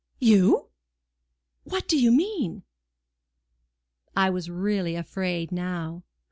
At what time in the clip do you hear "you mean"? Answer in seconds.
1.95-2.63